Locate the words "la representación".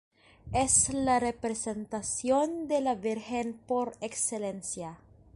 0.95-2.67